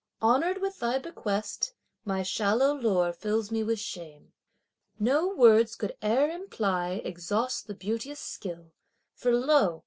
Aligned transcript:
Honoured 0.19 0.59
with 0.61 0.79
thy 0.79 0.97
bequest, 0.97 1.75
my 2.05 2.23
shallow 2.23 2.73
lore 2.73 3.13
fills 3.13 3.51
me 3.51 3.61
with 3.61 3.77
shame. 3.77 4.33
No 4.97 5.27
words 5.35 5.75
could 5.75 5.95
e'er 6.03 6.27
amply 6.27 7.05
exhaust 7.05 7.67
the 7.67 7.75
beauteous 7.75 8.19
skill, 8.19 8.71
For 9.13 9.31
lo! 9.31 9.79